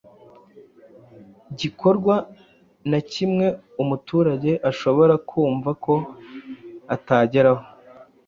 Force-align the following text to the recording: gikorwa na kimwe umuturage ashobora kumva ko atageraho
gikorwa 1.59 2.15
na 2.89 2.99
kimwe 3.11 3.47
umuturage 3.81 4.51
ashobora 4.69 5.13
kumva 5.29 5.69
ko 5.83 5.93
atageraho 6.95 7.63